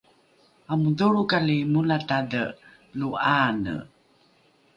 [0.71, 2.43] amodholrokali molatadhe
[2.99, 3.75] lo ’aane?